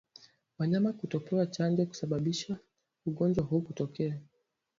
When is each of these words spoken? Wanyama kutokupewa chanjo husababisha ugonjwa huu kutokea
Wanyama 0.59 0.93
kutokupewa 0.93 1.45
chanjo 1.47 1.83
husababisha 1.85 2.59
ugonjwa 3.05 3.43
huu 3.45 3.61
kutokea 3.61 4.19